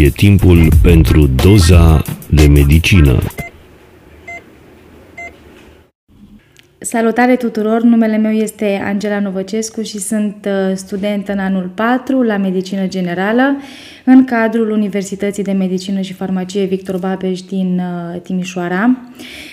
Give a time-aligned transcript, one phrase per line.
[0.00, 3.18] E timpul pentru doza de medicină.
[6.78, 12.36] Salutare tuturor, numele meu este Angela Novăcescu și sunt uh, student în anul 4 la
[12.36, 13.56] Medicină Generală
[14.04, 18.96] în cadrul Universității de Medicină și Farmacie Victor Babeș din uh, Timișoara.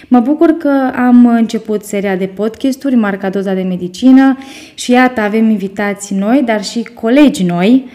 [0.07, 4.38] Mă bucur că am început seria de podcasturi Marca Doza de Medicină
[4.73, 7.86] și iată avem invitați noi, dar și colegi noi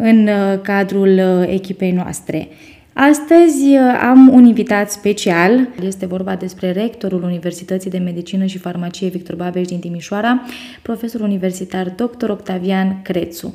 [0.00, 2.48] în uh, cadrul echipei noastre.
[2.92, 5.68] Astăzi uh, am un invitat special.
[5.82, 10.40] Este vorba despre rectorul Universității de Medicină și Farmacie Victor Babeș din Timișoara,
[10.82, 12.28] profesor universitar dr.
[12.28, 13.54] Octavian Crețu.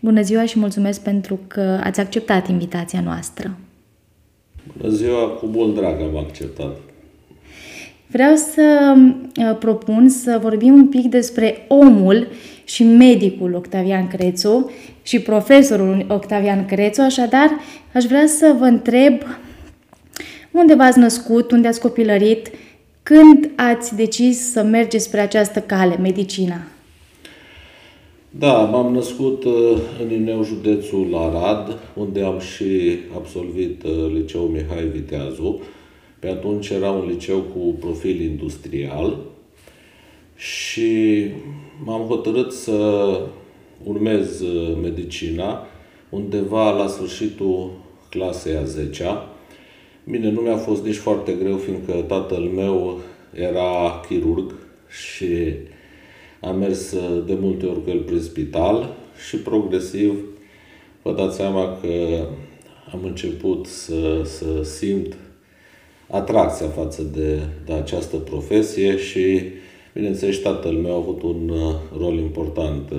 [0.00, 3.56] Bună ziua și mulțumesc pentru că ați acceptat invitația noastră.
[4.76, 6.76] Bună ziua, cu bun drag am acceptat.
[8.12, 12.26] Vreau să uh, propun să vorbim un pic despre omul
[12.64, 14.70] și medicul Octavian Crețu
[15.02, 17.50] și profesorul Octavian Crețu, așadar
[17.94, 19.14] aș vrea să vă întreb
[20.50, 22.50] unde v-ați născut, unde ați copilărit,
[23.02, 26.60] când ați decis să mergeți spre această cale, medicina?
[28.30, 29.52] Da, m-am născut uh,
[30.02, 35.60] în Ineu, județul Arad, unde am și absolvit uh, liceul Mihai Viteazu.
[36.22, 39.18] Pe atunci era un liceu cu profil industrial
[40.36, 41.26] și
[41.84, 43.20] m-am hotărât să
[43.84, 45.66] urmez uh, medicina
[46.08, 47.72] undeva la sfârșitul
[48.08, 49.28] clasei a 10-a.
[50.04, 53.00] Bine, nu mi-a fost nici foarte greu, fiindcă tatăl meu
[53.34, 54.54] era chirurg
[54.88, 55.54] și
[56.40, 58.94] am mers uh, de multe ori cu el prin spital
[59.28, 60.14] și progresiv
[61.02, 62.26] vă dați seama că
[62.92, 65.16] am început să, să simt
[66.12, 69.42] atracția față de, de această profesie și,
[69.94, 72.90] bineînțeles, tatăl meu a avut un uh, rol important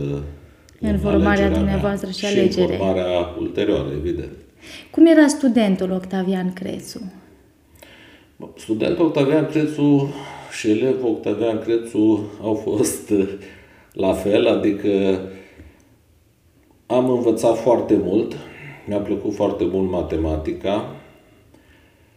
[0.80, 2.52] în formarea dumneavoastră și alegerea.
[2.52, 4.32] Și în formarea ulterioară, evident.
[4.92, 7.12] Cum era studentul Octavian Crețu?
[8.56, 10.14] Studentul Octavian Crețu
[10.60, 13.28] și elevul Octavian Crețu au fost uh,
[13.94, 15.20] la fel, adică
[16.86, 18.36] am învățat foarte mult,
[18.88, 20.96] mi-a plăcut foarte mult matematica,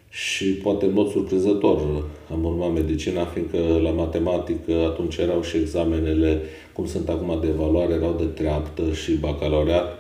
[0.08, 6.40] și poate în mod surprinzător am urmat medicina, fiindcă la matematică atunci erau și examenele,
[6.72, 9.98] cum sunt acum de evaluare, erau de treaptă și bacalaureat.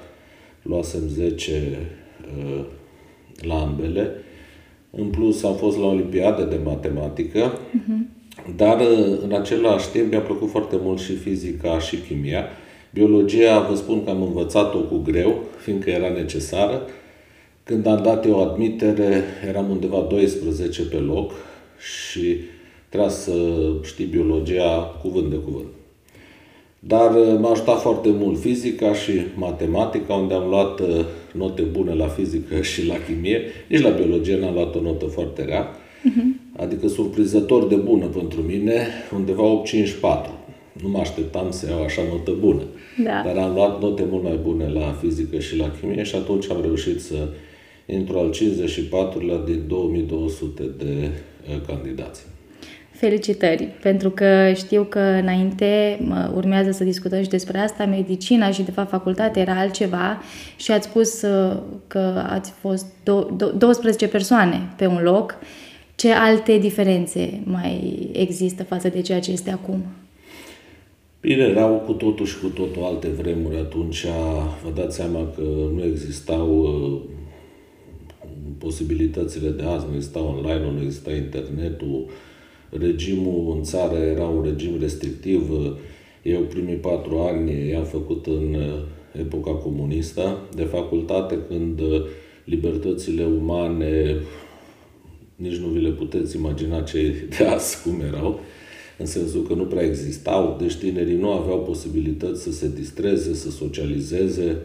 [0.62, 1.78] Luasem 10
[2.38, 2.64] uh,
[3.40, 4.10] la ambele.
[4.90, 8.54] În plus am fost la Olimpiade de matematică, uh-huh.
[8.56, 12.44] dar uh, în același timp mi-a plăcut foarte mult și fizica și chimia.
[12.92, 16.82] Biologia, vă spun că am învățat-o cu greu, fiindcă era necesară.
[17.68, 21.32] Când am dat eu admitere, eram undeva 12 pe loc
[21.78, 22.36] și
[22.88, 23.32] trebuia să
[23.82, 25.66] știi biologia cuvânt de cuvânt.
[26.78, 31.94] Dar uh, m-a ajutat foarte mult fizica și matematica, unde am luat uh, note bune
[31.94, 33.40] la fizică și la chimie.
[33.68, 36.56] Nici la biologie n-am luat o notă foarte rea, uh-huh.
[36.56, 40.30] adică surprinzător de bună pentru mine, undeva 854.
[40.82, 42.62] Nu mă așteptam să iau așa notă bună.
[43.04, 43.22] Da.
[43.24, 46.60] Dar am luat note mult mai bune la fizică și la chimie și atunci am
[46.62, 47.28] reușit să
[47.86, 51.10] intru al 54-lea din 2200 de
[51.48, 52.26] uh, candidați.
[52.90, 55.98] Felicitări, pentru că știu că înainte
[56.34, 60.22] urmează să discutăm și despre asta, medicina și de fapt facultatea era altceva
[60.56, 62.86] și ați spus uh, că ați fost
[63.56, 65.38] 12 persoane pe un loc.
[65.94, 69.84] Ce alte diferențe mai există față de ceea ce este acum?
[71.20, 74.04] Bine, erau cu totul și cu totul alte vremuri atunci.
[74.64, 75.42] Vă dați seama că
[75.74, 77.00] nu existau uh,
[78.58, 82.06] posibilitățile de azi, nu exista online, nu exista internetul,
[82.70, 85.50] regimul în țară era un regim restrictiv.
[86.22, 88.56] Eu primii patru ani i-am făcut în
[89.20, 90.38] epoca comunistă.
[90.54, 91.80] De facultate, când
[92.44, 94.16] libertățile umane
[95.36, 98.40] nici nu vi le puteți imagina cei de azi cum erau,
[98.98, 103.50] în sensul că nu prea existau, deci tinerii nu aveau posibilități să se distreze, să
[103.50, 104.56] socializeze,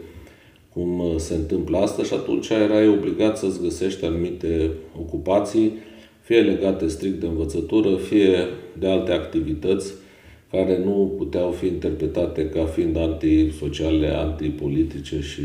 [0.73, 5.71] cum uh, se întâmplă asta și atunci erai obligat să-ți găsești anumite ocupații,
[6.21, 8.37] fie legate strict de învățătură, fie
[8.79, 9.93] de alte activități
[10.51, 15.41] care nu puteau fi interpretate ca fiind antisociale, antipolitice și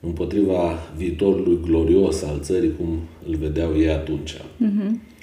[0.00, 4.34] împotriva viitorului glorios al țării, cum îl vedeau ei atunci.
[4.34, 5.13] Mm-hmm.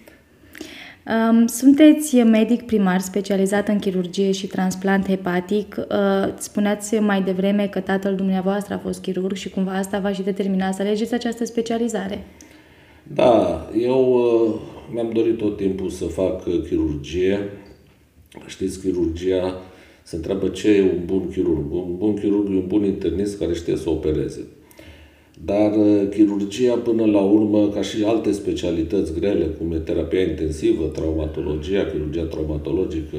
[1.45, 5.75] Sunteți medic primar specializat în chirurgie și transplant hepatic.
[5.77, 10.21] Uh, spuneați mai devreme că tatăl dumneavoastră a fost chirurg și cumva asta va și
[10.21, 12.25] determina să alegeți această specializare.
[13.03, 14.53] Da, eu uh,
[14.93, 17.39] mi-am dorit tot timpul să fac chirurgie.
[18.45, 19.61] Știți, chirurgia
[20.03, 21.71] se întreabă ce e un bun chirurg.
[21.71, 24.47] Un bun chirurg e un bun internist care știe să opereze.
[25.45, 30.85] Dar uh, chirurgia, până la urmă, ca și alte specialități grele, cum e terapia intensivă,
[30.85, 33.17] traumatologia, chirurgia traumatologică,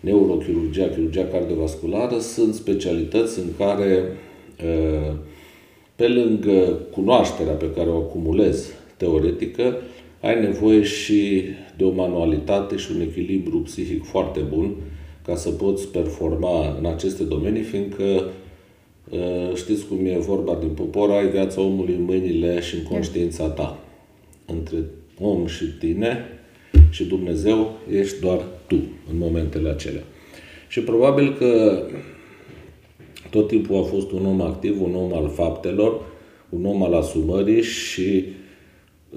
[0.00, 4.04] neurochirurgia, chirurgia cardiovasculară, sunt specialități în care,
[4.64, 5.14] uh,
[5.96, 9.76] pe lângă cunoașterea pe care o acumulezi teoretică,
[10.20, 11.42] ai nevoie și
[11.76, 14.74] de o manualitate și un echilibru psihic foarte bun
[15.26, 18.24] ca să poți performa în aceste domenii, fiindcă Eh,
[19.54, 23.78] știți cum e vorba din popor, ai viața omului în mâinile și în conștiința ta.
[24.46, 24.76] Între
[25.20, 26.24] om și tine
[26.90, 28.74] și Dumnezeu ești doar tu
[29.10, 30.02] în momentele acelea.
[30.68, 31.82] Și probabil că
[33.30, 36.00] tot timpul a fost un om activ, un om al faptelor,
[36.48, 38.24] un om al asumării și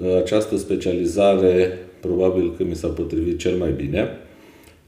[0.02, 4.08] eh, această specializare probabil că mi s-a potrivit cel mai bine.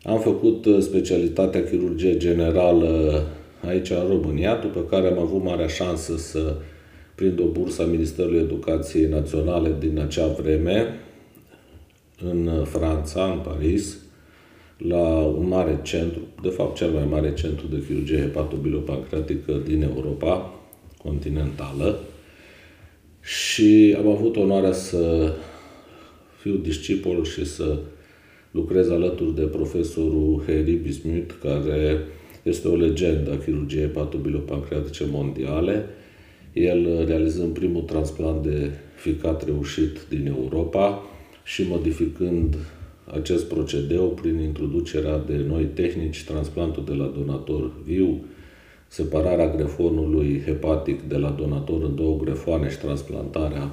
[0.03, 3.23] Am făcut eh, specialitatea chirurgie generală
[3.67, 6.57] aici în România, după care am avut marea șansă să
[7.15, 10.99] prind o bursă a Ministerului Educației Naționale din acea vreme,
[12.21, 13.97] în Franța, în Paris,
[14.77, 20.55] la un mare centru, de fapt cel mai mare centru de chirurgie hepatobilopancreatică din Europa
[21.03, 21.99] continentală.
[23.21, 25.33] Și am avut onoarea să
[26.41, 27.79] fiu discipol și să
[28.51, 31.99] lucrez alături de profesorul Heri Bismuth, care
[32.45, 35.85] este o legendă a chirurgiei patobilopancreatice mondiale.
[36.53, 41.03] El realizând primul transplant de ficat reușit din Europa
[41.45, 42.57] și modificând
[43.05, 48.25] acest procedeu prin introducerea de noi tehnici, transplantul de la donator viu,
[48.89, 53.71] separarea grefonului hepatic de la donator în două grefoane și transplantarea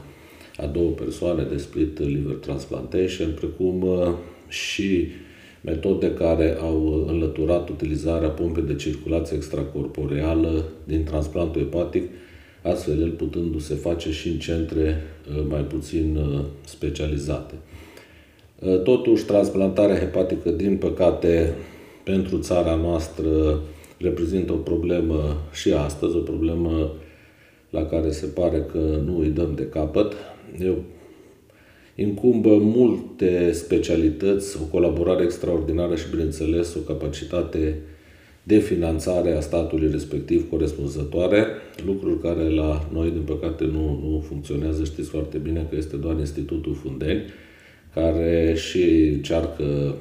[0.57, 4.13] a două persoane de split liver transplantation, precum uh,
[4.47, 5.07] și
[5.61, 12.09] metode care au înlăturat utilizarea pompei de circulație extracorporeală din transplantul hepatic,
[12.61, 17.53] astfel el putându-se face și în centre uh, mai puțin uh, specializate.
[18.59, 21.53] Uh, totuși, transplantarea hepatică, din păcate,
[22.03, 23.59] pentru țara noastră
[23.97, 26.91] reprezintă o problemă și astăzi, o problemă
[27.69, 30.13] la care se pare că nu îi dăm de capăt.
[30.63, 30.83] Eu
[31.95, 37.75] incumbă multe specialități, o colaborare extraordinară și, bineînțeles, o capacitate
[38.43, 41.45] de finanțare a statului respectiv corespunzătoare,
[41.85, 44.83] lucruri care la noi, din păcate, nu, nu funcționează.
[44.83, 47.21] Știți foarte bine că este doar Institutul Fundeni,
[47.93, 48.83] care și
[49.13, 49.95] încearcă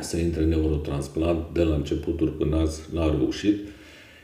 [0.00, 3.56] să intre în neurotransplant de la începuturi până azi n-a reușit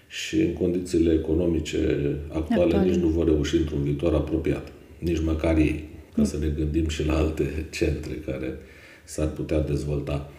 [0.08, 2.86] și în condițiile economice actuale Actual.
[2.86, 7.06] nici nu vor reuși într-un viitor apropiat, nici măcar ei ca să ne gândim și
[7.06, 8.58] la alte centre care
[9.04, 10.30] s-ar putea dezvolta.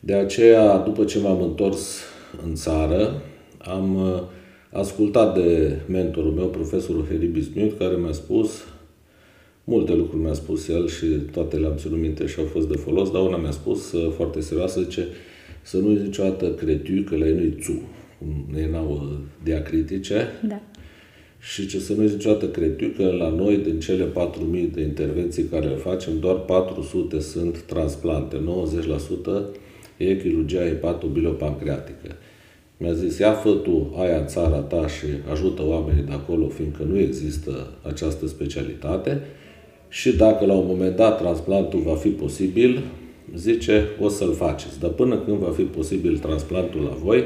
[0.00, 1.98] De aceea, după ce m-am întors
[2.44, 3.22] în țară,
[3.58, 4.22] am uh,
[4.72, 8.50] ascultat de mentorul meu, profesorul Heribis Mute, care mi-a spus
[9.64, 13.10] multe lucruri mi-a spus el și toate le-am ținut minte și au fost de folos,
[13.10, 15.06] dar una mi-a spus uh, foarte serioasă, zice,
[15.62, 17.82] să nu zici niciodată cretiu, că la ei nu-i țu,
[18.18, 20.26] cum ne n-au uh, diacritice.
[20.48, 20.62] Da.
[21.40, 25.42] Și ce să nu zic niciodată cretiu că la noi, din cele 4.000 de intervenții
[25.42, 28.36] care le facem, doar 400 sunt transplante.
[29.96, 32.16] 90% e chirurgia hepatobilopancreatică.
[32.76, 36.82] Mi-a zis, ia fă tu aia în țara ta și ajută oamenii de acolo, fiindcă
[36.82, 39.20] nu există această specialitate.
[39.88, 42.82] Și dacă la un moment dat transplantul va fi posibil,
[43.36, 44.80] zice, o să-l faceți.
[44.80, 47.24] Dar până când va fi posibil transplantul la voi,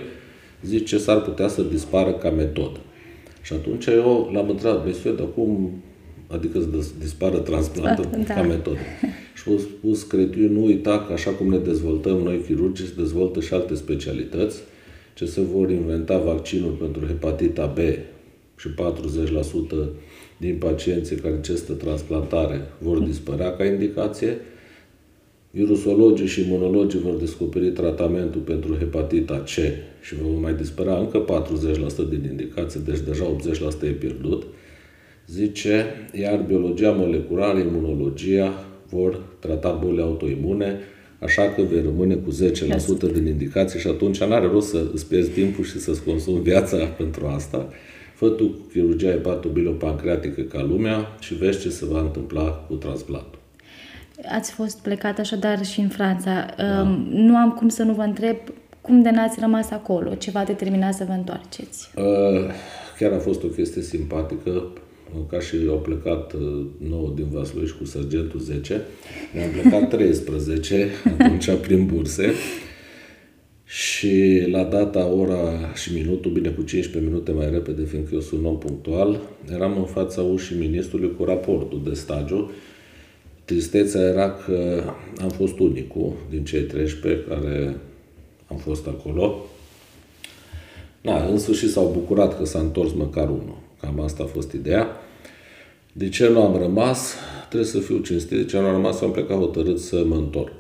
[0.63, 2.79] zice, s-ar putea să dispară ca metodă.
[3.45, 5.71] Și atunci eu l-am întrebat, monsieur, dar cum
[6.27, 8.35] adică să dispară transplantul da.
[8.35, 8.79] ca metodă.
[9.35, 12.93] Și au spus, cred eu, nu uita că așa cum ne dezvoltăm noi chirurgii, se
[12.97, 14.63] dezvoltă și alte specialități,
[15.15, 17.79] ce se vor inventa vaccinuri pentru hepatita B
[18.57, 19.89] și 40%
[20.37, 24.39] din pacienții care necesită transplantare vor dispărea ca indicație,
[25.55, 29.49] Virusologii și imunologii vor descoperi tratamentul pentru hepatita C
[30.05, 31.25] și vor mai dispărea încă
[32.07, 33.37] 40% din indicație, deci deja
[33.81, 34.47] 80% e pierdut.
[35.27, 35.85] Zice,
[36.21, 40.79] iar biologia moleculară, imunologia vor trata boli autoimune,
[41.19, 42.31] așa că vei rămâne cu
[43.09, 46.43] 10% din indicații și atunci nu are rost să îți pierzi timpul și să-ți consumi
[46.43, 47.69] viața pentru asta.
[48.15, 53.43] Fă tu chirurgia hepatobilopancreatică ca lumea și vezi ce se va întâmpla cu transplantul.
[54.29, 56.55] Ați fost plecat așadar și în Franța.
[56.57, 56.83] Da.
[57.11, 58.37] Nu am cum să nu vă întreb
[58.87, 60.15] cum de n-ați rămas acolo?
[60.15, 61.91] Ce v-a determinat să vă întoarceți?
[61.97, 62.51] Uh,
[62.99, 64.73] chiar a fost o chestie simpatică.
[65.31, 66.35] Ca și au plecat
[66.89, 68.81] 9 uh, din Vaslui cu sergentul 10,
[69.35, 72.33] ne-am plecat 13 atunci prin burse.
[73.65, 78.45] și la data, ora și minutul, bine cu 15 minute mai repede, fiindcă eu sunt
[78.45, 79.21] om punctual,
[79.53, 82.51] eram în fața ușii ministrului cu raportul de stagiu.
[83.45, 84.83] Tristețea era că
[85.21, 87.77] am fost unicul din cei 13 care
[88.47, 89.47] am fost acolo.
[91.01, 93.59] Na, în sfârșit s-au bucurat că s-a întors măcar unul.
[93.81, 94.89] Cam asta a fost ideea.
[95.93, 97.15] De ce nu am rămas?
[97.49, 98.37] Trebuie să fiu cinstit.
[98.37, 99.01] De ce nu am rămas?
[99.01, 100.53] Am plecat hotărât să mă întorc.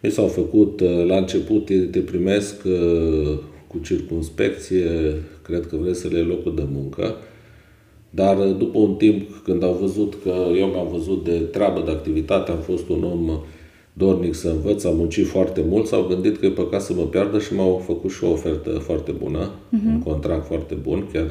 [0.00, 6.08] Mi s-au făcut, uh, la început te primesc uh, cu circunspecție, cred că vrei să
[6.08, 7.16] le iei locul de muncă,
[8.14, 11.90] dar uh, după un timp, când au văzut că eu mi-am văzut de treabă, de
[11.90, 13.40] activitate, am fost un om
[13.92, 17.38] dornic să învăț, am muncit foarte mult, s-au gândit că e păcat să mă piardă
[17.38, 19.86] și m-au făcut și o ofertă foarte bună, uh-huh.
[19.86, 21.26] un contract foarte bun, chiar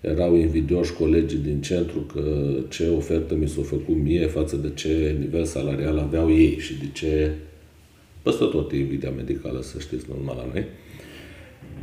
[0.00, 2.22] erau invidioși colegii din centru că
[2.68, 6.90] ce ofertă mi s-a făcut mie față de ce nivel salarial aveau ei și de
[6.92, 7.30] ce
[8.26, 10.64] Păstă tot e invidia medicală, să știți, nu numai la noi.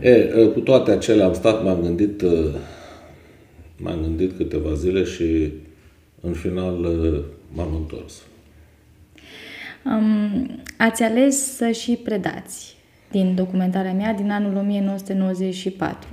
[0.01, 2.23] E, cu toate acelea am stat, m-am gândit,
[3.77, 5.51] m-am gândit câteva zile și
[6.21, 6.75] în final
[7.53, 8.21] m-am întors.
[9.85, 12.75] Um, ați ales să și predați
[13.11, 16.09] din documentarea mea din anul 1994.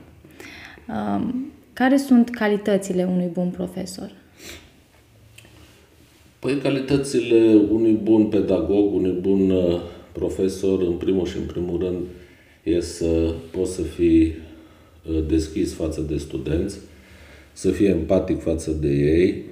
[0.88, 4.10] Um, care sunt calitățile unui bun profesor?
[6.38, 9.80] Păi calitățile unui bun pedagog, unui bun uh,
[10.12, 11.98] profesor, în primul și în primul rând,
[12.62, 16.78] e să poți să fii uh, deschis față de studenți,
[17.52, 19.44] să fii empatic față de ei,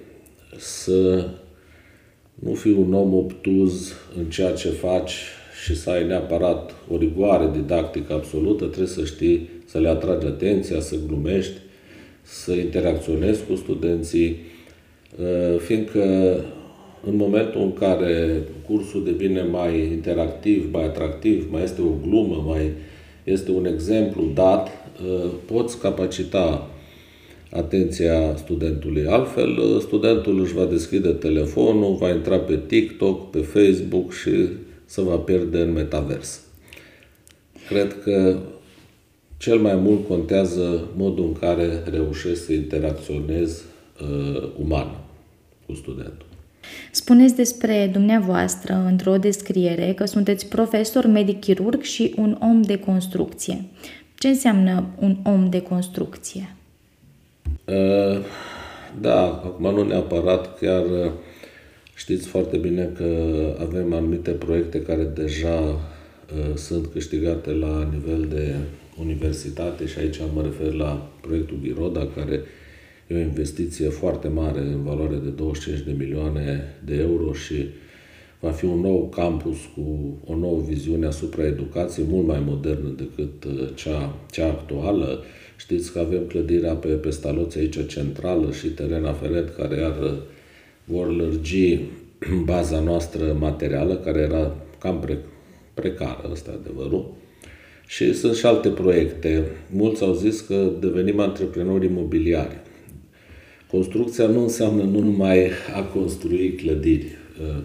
[0.56, 1.28] să
[2.34, 5.14] nu fii un om obtuz în ceea ce faci
[5.64, 10.80] și să ai neapărat o rigoare didactică absolută, trebuie să știi să le atragi atenția,
[10.80, 11.56] să glumești,
[12.22, 14.36] să interacționezi cu studenții,
[15.18, 16.02] uh, fiindcă
[17.04, 22.72] în momentul în care cursul devine mai interactiv, mai atractiv, mai este o glumă, mai
[23.24, 26.70] este un exemplu dat, uh, poți capacita
[27.50, 29.06] atenția studentului.
[29.06, 34.48] Altfel, uh, studentul își va deschide telefonul, va intra pe TikTok, pe Facebook și
[34.84, 36.40] se va pierde în metavers.
[37.68, 38.38] Cred că
[39.36, 43.62] cel mai mult contează modul în care reușești să interacționezi
[44.02, 45.00] uh, uman
[45.66, 46.26] cu studentul.
[46.92, 53.64] Spuneți despre dumneavoastră într-o descriere că sunteți profesor, medic chirurg și un om de construcție.
[54.18, 56.57] Ce înseamnă un om de construcție?
[57.68, 58.24] Uh,
[59.00, 61.10] da, acum nu neapărat, chiar uh,
[61.94, 63.14] știți foarte bine că
[63.60, 68.54] avem anumite proiecte care deja uh, sunt câștigate la nivel de
[69.00, 72.46] universitate și aici mă refer la proiectul Ghiroda, care uh,
[73.08, 77.66] E o investiție foarte mare în valoare de 25 de milioane de euro și
[78.40, 83.44] va fi un nou campus cu o nouă viziune asupra educației, mult mai modernă decât
[83.44, 85.22] uh, cea, cea actuală.
[85.58, 90.12] Știți că avem clădirea pe, pe Staloțe aici centrală și teren aferent care iar uh,
[90.84, 91.78] vor lărgi
[92.44, 95.18] baza noastră materială, care era cam pre,
[95.74, 97.14] precară, ăsta adevărul.
[97.86, 99.44] Și sunt și alte proiecte.
[99.70, 102.56] Mulți au zis că devenim antreprenori imobiliari.
[103.70, 107.62] Construcția nu înseamnă nu numai a construi clădiri, uh,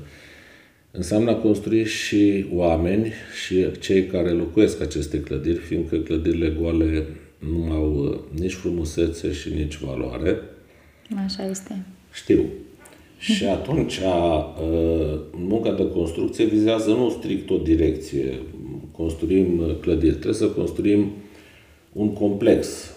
[0.92, 3.12] înseamnă a construi și oameni
[3.44, 7.06] și cei care locuiesc aceste clădiri, fiindcă clădirile goale
[7.52, 10.42] nu au uh, nici frumusețe și nici valoare.
[11.26, 11.86] Așa este.
[12.14, 12.44] Știu.
[13.20, 18.40] Și atunci, uh, munca de construcție vizează nu strict o direcție.
[18.92, 20.14] Construim clădiri.
[20.14, 21.12] Trebuie să construim
[21.94, 22.92] un complex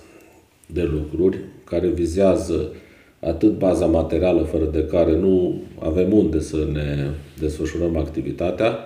[0.66, 2.72] de lucruri care vizează
[3.20, 8.78] atât baza materială fără de care nu avem unde să ne desfășurăm activitatea,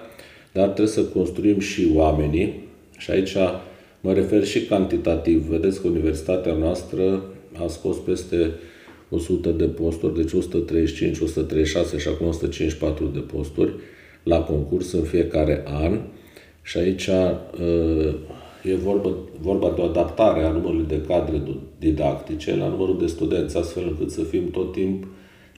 [0.53, 2.65] dar trebuie să construim și oamenii
[2.99, 3.37] și aici
[4.01, 5.49] mă refer și cantitativ.
[5.49, 7.23] Vedeți că universitatea noastră
[7.65, 8.51] a scos peste
[9.11, 13.73] 100 de posturi, deci 135, 136 și acum 154 de posturi
[14.23, 16.01] la concurs în fiecare an
[16.63, 18.15] și aici uh,
[18.63, 21.43] e vorba, vorba de o adaptare a numărului de cadre
[21.79, 25.07] didactice la numărul de studenți, astfel încât să fim tot timp,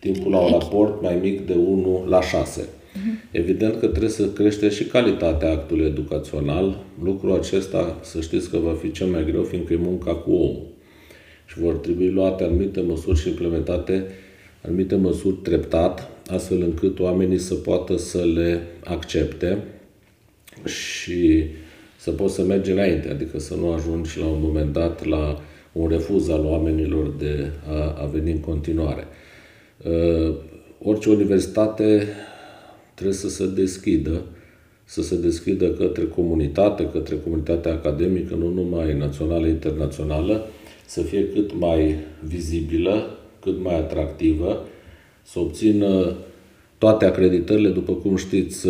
[0.01, 2.69] timpul la un raport mai mic de 1 la 6.
[2.93, 3.31] Uh-huh.
[3.31, 6.85] Evident că trebuie să crește și calitatea actului educațional.
[7.03, 10.67] Lucrul acesta, să știți că va fi cel mai greu, fiindcă e munca cu omul.
[11.47, 14.07] Și vor trebui luate anumite măsuri și implementate
[14.63, 19.59] anumite măsuri treptat, astfel încât oamenii să poată să le accepte
[20.65, 21.45] și
[21.97, 25.41] să poți să mergi înainte, adică să nu ajungi la un moment dat la
[25.73, 29.07] un refuz al oamenilor de a, a veni în continuare.
[29.85, 30.35] Uh,
[30.83, 32.07] orice universitate
[33.03, 34.23] trebuie să se deschidă,
[34.85, 40.47] să se deschidă către comunitate, către comunitatea academică, nu numai națională, internațională,
[40.87, 44.67] să fie cât mai vizibilă, cât mai atractivă,
[45.23, 46.15] să obțină
[46.79, 48.69] toate acreditările, după cum știți,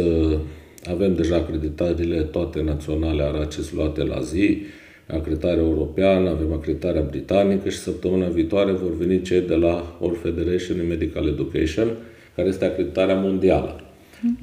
[0.85, 4.59] avem deja acreditările toate naționale ARACES luate la zi,
[5.07, 10.79] acreditarea europeană, avem acreditarea britanică și săptămâna viitoare vor veni cei de la All Federation
[10.79, 11.89] in Medical Education,
[12.35, 13.92] care este acreditarea mondială.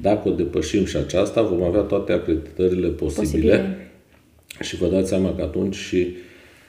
[0.00, 3.90] Dacă o depășim și aceasta, vom avea toate acreditările posibile, posibile.
[4.60, 6.08] și vă dați seama că atunci și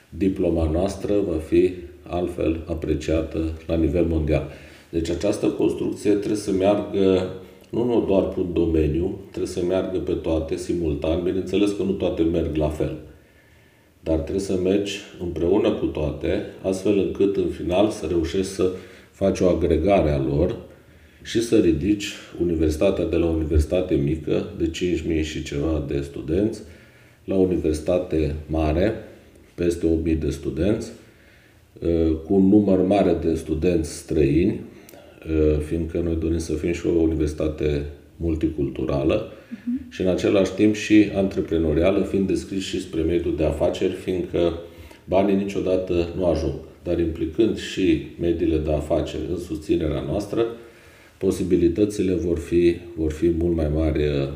[0.08, 4.50] diploma noastră va fi altfel apreciată la nivel mondial.
[4.90, 7.30] Deci această construcție trebuie să meargă
[7.70, 11.22] nu, nu doar pe un domeniu, trebuie să meargă pe toate simultan.
[11.22, 12.96] Bineînțeles că nu toate merg la fel.
[14.00, 18.70] Dar trebuie să mergi împreună cu toate, astfel încât în final să reușești să
[19.10, 20.56] faci o agregare a lor
[21.22, 24.70] și să ridici universitatea de la o universitate mică, de
[25.18, 26.60] 5.000 și ceva de studenți,
[27.24, 28.94] la o universitate mare,
[29.54, 30.90] peste 8.000 de studenți,
[31.80, 34.60] uh, cu un număr mare de studenți străini,
[35.28, 37.84] uh, fiindcă noi dorim să fim și o universitate
[38.16, 39.90] multiculturală uh-huh.
[39.90, 44.58] și în același timp și antreprenorială, fiind descris și spre mediul de afaceri, fiindcă
[45.04, 46.54] banii niciodată nu ajung.
[46.82, 50.46] Dar implicând și mediile de afaceri în susținerea noastră,
[51.24, 54.28] posibilitățile vor fi, vor fi mult mai mari uh,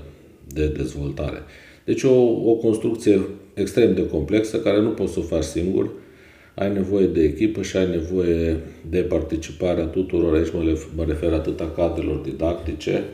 [0.52, 1.42] de dezvoltare.
[1.84, 2.14] Deci o,
[2.50, 3.20] o construcție
[3.54, 5.90] extrem de complexă care nu poți să o faci singur,
[6.54, 8.56] ai nevoie de echipă și ai nevoie
[8.90, 13.04] de participarea tuturor, aici mă, mă refer atât a cadrelor didactice,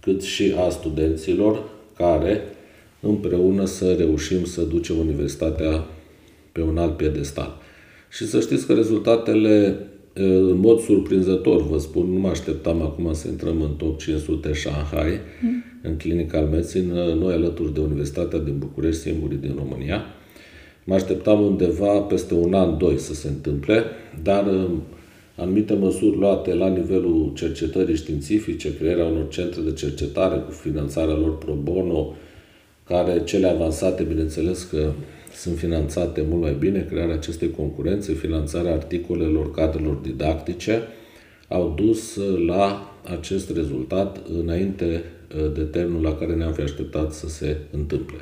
[0.00, 2.42] cât și a studenților care
[3.00, 5.84] împreună să reușim să ducem universitatea
[6.52, 7.56] pe un alt piedestal.
[8.10, 9.76] Și să știți că rezultatele
[10.22, 15.10] în mod surprinzător, vă spun, nu mă așteptam acum să intrăm în top 500 Shanghai,
[15.42, 15.64] mm.
[15.82, 20.02] în Clinical Medicine, noi alături de Universitatea din București, singurii din România.
[20.84, 23.84] Mă așteptam undeva peste un an, doi să se întâmple,
[24.22, 24.68] dar
[25.36, 31.38] anumite măsuri luate la nivelul cercetării științifice, crearea unor centre de cercetare cu finanțarea lor
[31.38, 32.14] pro bono,
[32.84, 34.92] care cele avansate, bineînțeles că
[35.38, 40.82] sunt finanțate mult mai bine, crearea acestei concurențe, finanțarea articolelor, cadrelor didactice,
[41.48, 45.04] au dus la acest rezultat înainte
[45.54, 48.16] de termenul la care ne-am fi așteptat să se întâmple.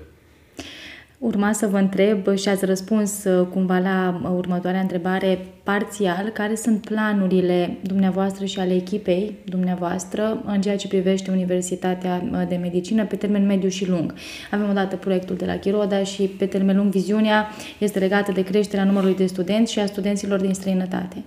[1.18, 6.54] Urma să vă întreb și ați răspuns uh, cumva la uh, următoarea întrebare parțial, care
[6.54, 13.04] sunt planurile dumneavoastră și ale echipei dumneavoastră în ceea ce privește Universitatea uh, de Medicină
[13.04, 14.14] pe termen mediu și lung.
[14.50, 17.46] Avem odată proiectul de la Chiroda și pe termen lung viziunea
[17.78, 21.24] este legată de creșterea numărului de studenți și a studenților din străinătate.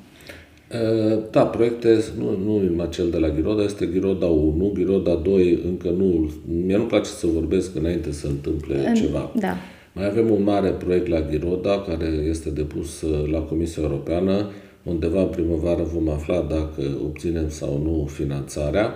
[1.32, 6.32] Da, proiecte, nu, nu acel de la Ghiroda, este Ghiroda 1, Ghiroda 2 încă nu,
[6.66, 9.32] mie nu place să vorbesc înainte să întâmple în, ceva.
[9.36, 9.58] Da.
[9.94, 14.52] Mai avem un mare proiect la Ghiroda, care este depus uh, la Comisia Europeană.
[14.84, 18.94] Undeva în primăvară vom afla dacă obținem sau nu finanțarea.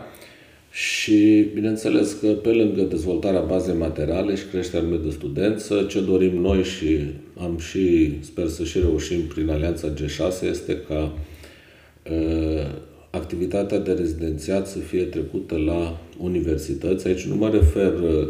[0.71, 6.41] Și bineînțeles că pe lângă dezvoltarea bazei materiale și creșterea numărului de studenți, ce dorim
[6.41, 6.99] noi și
[7.37, 11.13] am și, sper să și reușim prin Alianța G6, este ca
[12.11, 12.65] uh,
[13.09, 17.07] activitatea de rezidențiat să fie trecută la universități.
[17.07, 18.27] Aici nu mă refer uh,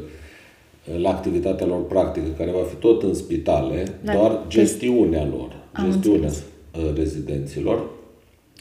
[1.01, 6.29] la activitatea lor practică, care va fi tot în spitale, da, doar gestiunea lor, gestiunea
[6.29, 7.89] uh, rezidenților,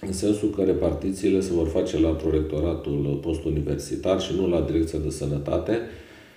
[0.01, 5.11] în sensul că repartițiile se vor face la prorectoratul postuniversitar și nu la Direcția de
[5.11, 5.79] Sănătate,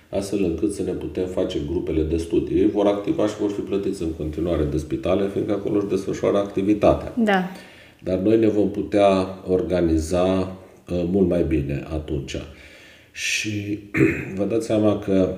[0.09, 2.57] astfel încât să ne putem face grupele de studii.
[2.59, 6.37] Ei vor activa și vor fi plătiți în continuare de spitale, fiindcă acolo își desfășoară
[6.37, 7.13] activitatea.
[7.17, 7.49] Da.
[8.03, 10.57] Dar noi ne vom putea organiza
[10.89, 12.35] uh, mult mai bine atunci.
[13.11, 13.79] Și
[14.37, 15.35] vă dați seama că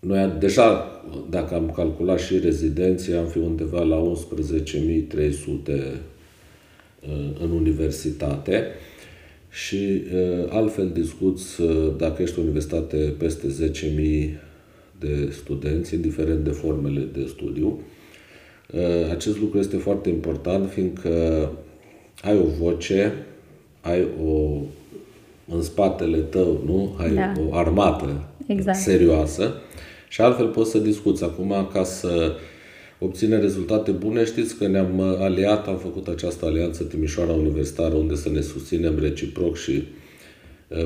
[0.00, 5.90] noi deja, dacă am calculat și rezidenții, am fi undeva la 11.300 uh,
[7.40, 8.66] în universitate
[9.50, 9.76] și
[10.14, 13.70] uh, altfel discuți uh, dacă ești o universitate peste
[14.28, 14.38] 10.000
[14.98, 17.80] de studenți, indiferent de formele de studiu.
[19.10, 21.10] Acest lucru este foarte important, fiindcă
[22.22, 23.12] ai o voce,
[23.80, 24.60] ai o
[25.54, 26.94] în spatele tău, nu?
[26.98, 27.32] Ai da.
[27.48, 28.78] o armată exact.
[28.78, 29.54] serioasă
[30.08, 31.24] și altfel poți să discuți.
[31.24, 32.36] Acum, ca să
[32.98, 38.28] obține rezultate bune, știți că ne-am aliat, am făcut această alianță Timișoara Universitară, unde să
[38.28, 39.82] ne susținem reciproc și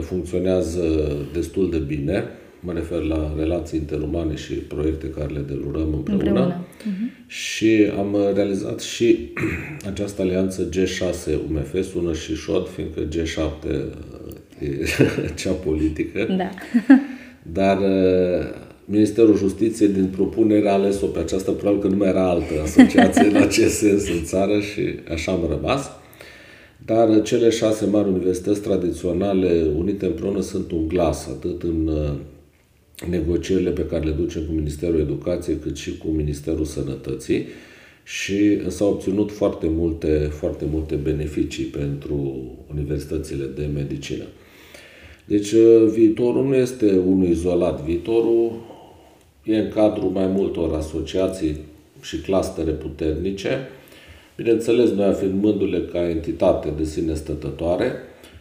[0.00, 2.24] funcționează destul de bine.
[2.60, 6.22] Mă refer la relații interumane și proiecte care le derulăm împreună.
[6.22, 6.64] împreună.
[6.64, 7.26] Uh-huh.
[7.26, 9.32] Și am realizat și
[9.90, 13.70] această alianță G6 UMF, sună și șod, fiindcă G7
[14.58, 14.84] e
[15.40, 16.34] cea politică.
[16.36, 16.50] Da.
[17.52, 22.28] dar uh, Ministerul Justiției din propunere a ales-o pe această, probabil că nu mai era
[22.28, 24.80] altă asociație în acest sens în țară și
[25.12, 25.90] așa am rămas.
[26.84, 32.12] Dar cele șase mari universități tradiționale unite împreună sunt un glas, atât în uh,
[33.10, 37.46] negocierile pe care le ducem cu Ministerul Educației, cât și cu Ministerul Sănătății
[38.04, 44.24] și s-au obținut foarte multe, foarte multe beneficii pentru universitățile de medicină.
[45.24, 47.82] Deci uh, viitorul nu este unul izolat.
[47.82, 48.52] Viitorul
[49.44, 51.56] e în cadrul mai multor asociații
[52.00, 53.68] și clustere puternice,
[54.36, 57.92] bineînțeles noi afirmându-le ca entitate de sine stătătoare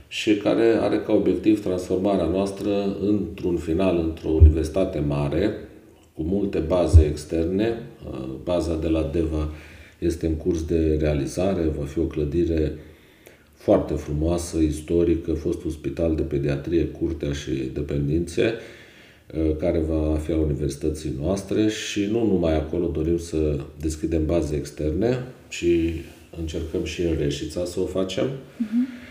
[0.07, 5.53] și care are ca obiectiv transformarea noastră într-un final, într-o universitate mare,
[6.15, 7.81] cu multe baze externe.
[8.11, 9.49] Uh, baza de la Deva
[9.99, 12.73] este în curs de realizare, va fi o clădire
[13.61, 18.53] foarte frumoasă, istorică, fost un spital de pediatrie, curtea și dependențe,
[19.33, 24.55] uh, care va fi a universității noastre și nu numai acolo dorim să deschidem baze
[24.55, 25.17] externe,
[25.49, 25.65] ci
[26.39, 28.25] încercăm și în Reșița să o facem.
[28.25, 29.09] Uh-huh.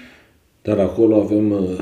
[0.63, 1.79] Dar acolo avem uh,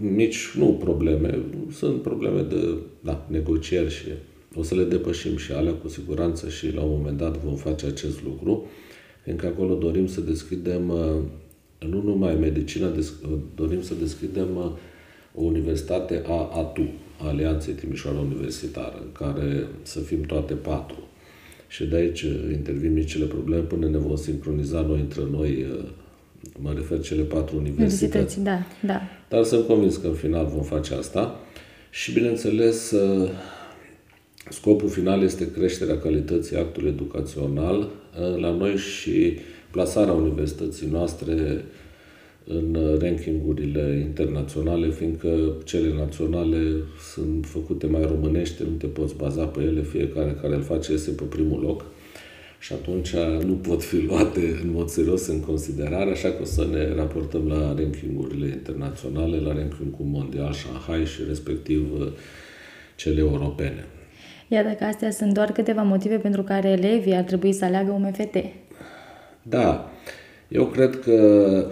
[0.00, 1.38] mici, nu probleme,
[1.72, 4.06] sunt probleme de da, negocieri și
[4.54, 7.86] o să le depășim și alea cu siguranță și la un moment dat vom face
[7.86, 8.66] acest lucru,
[9.24, 11.22] fiindcă acolo dorim să deschidem uh,
[11.86, 12.92] nu numai medicina,
[13.54, 14.70] dorim să deschidem uh,
[15.34, 16.88] o universitate a ATU,
[17.18, 21.08] Alianței Timișoara Universitară, în care să fim toate patru.
[21.68, 22.20] Și de aici
[22.52, 25.84] intervin micile probleme până ne vom sincroniza noi între noi, uh,
[26.60, 28.04] mă refer cele patru universități.
[28.04, 29.00] universități da, da.
[29.28, 31.40] Dar sunt convins că în final vom face asta.
[31.90, 33.30] Și bineînțeles, uh,
[34.50, 37.88] scopul final este creșterea calității actului educațional
[38.36, 39.38] la noi și
[39.70, 41.64] plasarea universității noastre
[42.44, 46.58] în rankingurile internaționale, fiindcă cele naționale
[47.12, 51.10] sunt făcute mai românește, nu te poți baza pe ele, fiecare care îl face este
[51.10, 51.84] pe primul loc
[52.60, 56.66] și atunci nu pot fi luate în mod serios în considerare, așa că o să
[56.70, 62.12] ne raportăm la rankingurile internaționale, la rankingul mondial Shanghai și respectiv
[62.96, 63.86] cele europene.
[64.48, 68.36] Iată că astea sunt doar câteva motive pentru care elevii ar trebui să aleagă UMFT.
[69.48, 69.90] Da,
[70.48, 71.66] eu cred că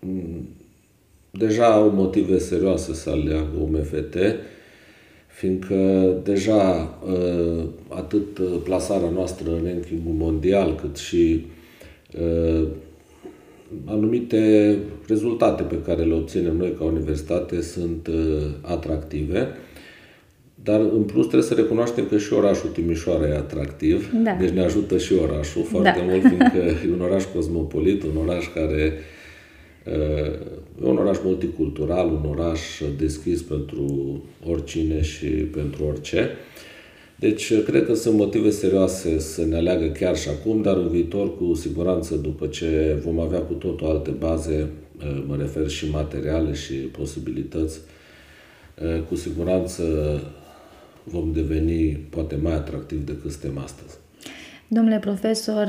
[0.00, 0.48] mm,
[1.30, 4.16] deja au motive serioase să aleagă UMFT,
[5.26, 5.74] fiindcă
[6.22, 11.46] deja ă, atât plasarea noastră în rankingul mondial, cât și
[12.22, 12.66] ă,
[13.84, 18.12] anumite rezultate pe care le obținem noi ca universitate sunt ă,
[18.60, 19.48] atractive.
[20.66, 24.36] Dar în plus trebuie să recunoaștem că și orașul Timișoara e atractiv, da.
[24.40, 26.04] deci ne ajută și orașul foarte da.
[26.04, 28.92] mult, fiindcă e un oraș cosmopolit, un oraș care
[30.82, 32.60] e un oraș multicultural, un oraș
[32.98, 36.30] deschis pentru oricine și pentru orice.
[37.16, 41.36] Deci cred că sunt motive serioase să ne aleagă chiar și acum, dar în viitor
[41.36, 44.68] cu siguranță după ce vom avea cu totul alte baze,
[45.26, 47.78] mă refer și materiale și posibilități,
[49.08, 49.82] cu siguranță
[51.10, 53.96] vom deveni poate mai atractiv decât suntem astăzi.
[54.68, 55.68] Domnule profesor,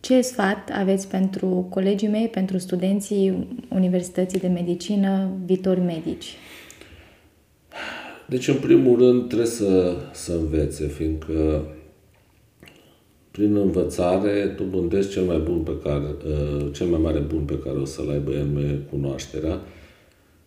[0.00, 6.36] ce sfat aveți pentru colegii mei, pentru studenții Universității de Medicină, viitori medici?
[8.28, 11.66] Deci, în primul rând, trebuie să, să învețe, fiindcă
[13.30, 16.04] prin învățare tu bândești cel mai bun pe care,
[16.72, 19.60] cel mai mare bun pe care o să-l aibă el cunoașterea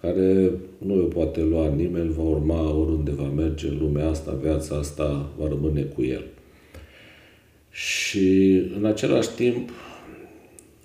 [0.02, 4.76] care nu o poate lua nimeni, va urma oriunde va merge în lumea asta, viața
[4.76, 6.24] asta va rămâne cu el.
[7.72, 9.70] Și în același timp,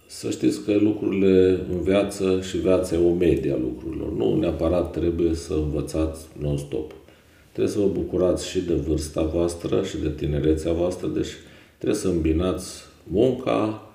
[0.07, 4.12] să știți că lucrurile în viață și viața e o medie a lucrurilor.
[4.12, 6.92] Nu neapărat trebuie să învățați non-stop.
[7.52, 11.31] Trebuie să vă bucurați și de vârsta voastră și de tinerețea voastră, deci
[11.79, 13.90] trebuie să îmbinați munca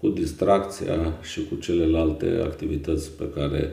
[0.00, 3.70] cu distracția și cu celelalte activități pe care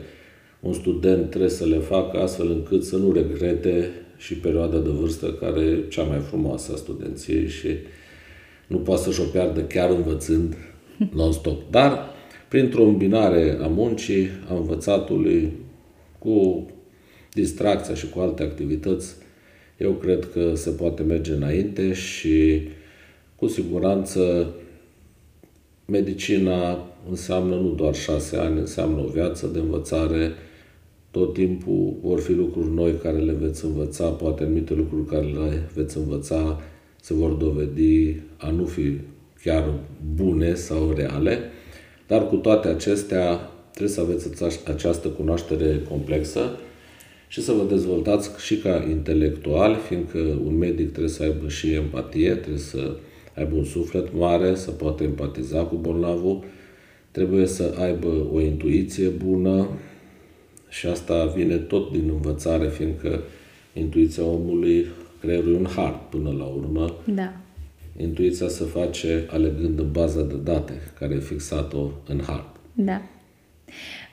[0.60, 5.32] un student trebuie să le facă astfel încât să nu regrete și perioada de vârstă
[5.32, 7.68] care e cea mai frumoasă a studenției și
[8.66, 10.56] nu poate să-și o piardă chiar învățând
[11.14, 11.70] non-stop.
[11.70, 12.08] Dar
[12.48, 15.52] printr-o îmbinare a muncii, a învățatului,
[16.18, 16.66] cu
[17.32, 19.14] distracția și cu alte activități,
[19.78, 22.60] eu cred că se poate merge înainte și
[23.36, 24.54] cu siguranță
[25.86, 30.32] medicina înseamnă nu doar șase ani, înseamnă o viață de învățare,
[31.10, 35.68] tot timpul vor fi lucruri noi care le veți învăța, poate anumite lucruri care le
[35.74, 36.60] veți învăța
[37.00, 38.98] se vor dovedi a nu fi
[39.42, 39.72] chiar
[40.14, 41.38] bune sau reale,
[42.06, 46.40] dar cu toate acestea trebuie să aveți această cunoaștere complexă
[47.28, 52.34] și să vă dezvoltați și ca intelectual, fiindcă un medic trebuie să aibă și empatie,
[52.34, 52.96] trebuie să
[53.36, 56.44] aibă un suflet mare, să poată empatiza cu bolnavul,
[57.10, 59.68] trebuie să aibă o intuiție bună
[60.70, 63.20] și asta vine tot din învățare, fiindcă
[63.72, 64.86] intuiția omului,
[65.20, 66.94] creierul e un har până la urmă.
[67.04, 67.32] Da.
[67.96, 72.44] Intuiția se face alegând în baza de date, care e fixat-o în har.
[72.72, 73.02] Da.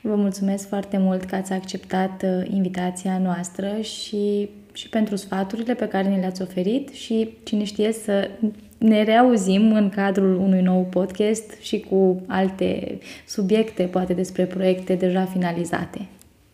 [0.02, 5.88] Vă mulțumesc foarte mult că ați acceptat uh, invitația noastră și, și pentru sfaturile pe
[5.88, 8.30] care ne le-ați oferit și cine știe să
[8.78, 15.24] ne reauzim în cadrul unui nou podcast și cu alte subiecte, poate despre proiecte deja
[15.24, 16.08] finalizate.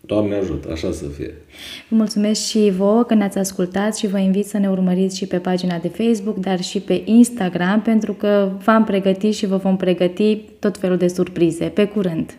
[0.07, 1.35] Doamne ajută, așa să fie.
[1.89, 5.39] Vă mulțumesc și vouă că ne-ați ascultat și vă invit să ne urmăriți și pe
[5.39, 10.37] pagina de Facebook, dar și pe Instagram, pentru că v-am pregătit și vă vom pregăti
[10.59, 11.65] tot felul de surprize.
[11.65, 12.39] Pe curând!